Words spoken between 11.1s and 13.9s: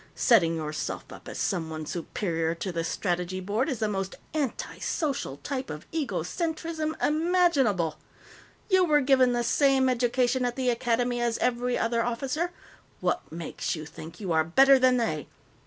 as every other officer; what makes you